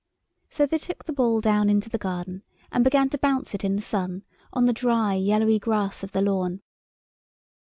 [0.49, 3.75] So they took the Ball down into the garden and began to bounce it in
[3.75, 6.63] the sun, on the dry, yellowy grass of the lawn.